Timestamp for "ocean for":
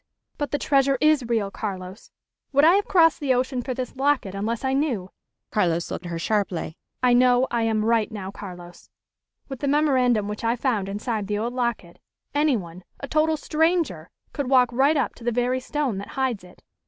3.35-3.75